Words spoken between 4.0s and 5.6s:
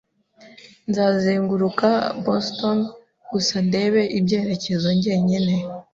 ibyerekezo njyenyine.